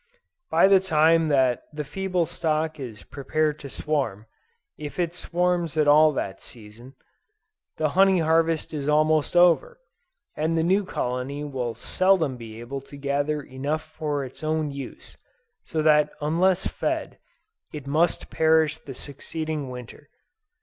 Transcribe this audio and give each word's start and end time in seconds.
By 0.49 0.67
the 0.67 0.79
time 0.79 1.27
that 1.27 1.61
the 1.71 1.83
feeble 1.83 2.25
stock 2.25 2.79
is 2.79 3.03
prepared 3.03 3.59
to 3.59 3.69
swarm, 3.69 4.25
if 4.75 4.97
it 4.97 5.13
swarm 5.13 5.65
at 5.75 5.87
all 5.87 6.11
that 6.13 6.41
season, 6.41 6.95
the 7.77 7.89
honey 7.89 8.17
harvest 8.17 8.73
is 8.73 8.89
almost 8.89 9.35
over, 9.35 9.79
and 10.35 10.57
the 10.57 10.63
new 10.63 10.85
colony 10.85 11.43
will 11.43 11.75
seldom 11.75 12.35
be 12.35 12.59
able 12.59 12.81
to 12.81 12.97
gather 12.97 13.43
enough 13.43 13.83
for 13.83 14.25
its 14.25 14.43
own 14.43 14.71
use, 14.71 15.17
so 15.65 15.83
that 15.83 16.09
unless 16.19 16.65
fed, 16.65 17.19
it 17.71 17.85
must 17.85 18.31
perish 18.31 18.79
the 18.79 18.95
succeeding 18.95 19.69
Winter. 19.69 20.09